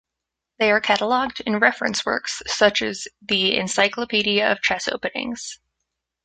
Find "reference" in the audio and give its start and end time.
1.59-2.03